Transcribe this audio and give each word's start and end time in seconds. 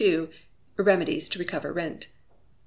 Remedies 0.77 1.29
to 1.29 1.37
Recover 1.37 1.71
Rent. 1.71 2.07